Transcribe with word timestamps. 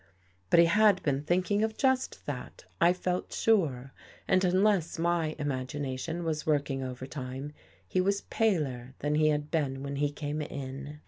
But 0.49 0.59
he 0.59 0.65
had 0.65 1.03
been 1.03 1.21
thinking 1.21 1.63
of 1.63 1.77
just 1.77 2.25
that, 2.25 2.65
I 2.81 2.91
felt 2.91 3.31
sure. 3.31 3.93
And 4.27 4.43
unless 4.43 4.97
my 4.97 5.35
imagination 5.37 6.23
was 6.23 6.43
working 6.47 6.81
over 6.81 7.05
time, 7.05 7.53
he 7.87 8.01
was 8.01 8.21
paler 8.21 8.95
than 9.01 9.13
he 9.13 9.27
had 9.29 9.51
been 9.51 9.83
when 9.83 9.97
he 9.97 10.09
came 10.11 10.41
in. 10.41 10.97